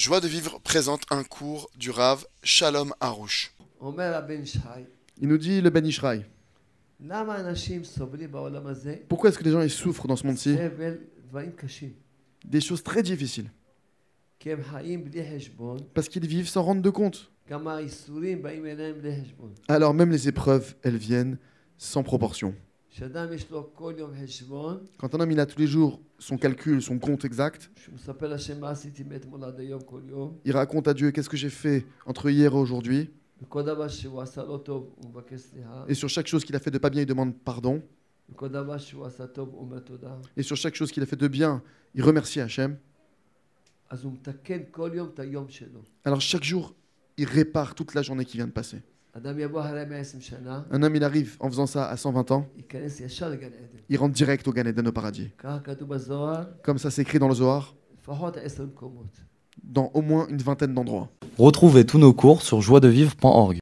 [0.00, 3.52] Joie de vivre présente un cours du Rav Shalom Harouche.
[5.20, 6.24] Il nous dit le Ben Ishraï.
[9.10, 10.56] Pourquoi est-ce que les gens souffrent dans ce monde-ci?
[12.46, 13.50] Des choses très difficiles.
[15.92, 17.30] Parce qu'ils vivent sans rendre de compte.
[19.68, 21.36] Alors même les épreuves, elles viennent
[21.76, 22.54] sans proportion.
[24.98, 27.70] Quand un homme il a tous les jours son calcul, son compte exact,
[30.44, 33.10] il raconte à Dieu qu'est-ce que j'ai fait entre hier et aujourd'hui?
[35.88, 37.82] Et sur chaque chose qu'il a fait de pas bien, il demande pardon.
[40.36, 41.62] Et sur chaque chose qu'il a fait de bien,
[41.94, 42.76] il remercie Hachem.
[46.04, 46.74] Alors chaque jour,
[47.16, 48.82] il répare toute la journée qui vient de passer.
[50.70, 52.46] Un homme, il arrive en faisant ça à 120 ans.
[53.88, 55.30] Il rentre direct au Gan Eden, au paradis.
[56.62, 57.74] Comme ça c'est écrit dans le Zohar.
[59.62, 61.08] Dans au moins une vingtaine d'endroits.
[61.38, 63.58] Retrouvez tous nos cours sur joiedevivre.org.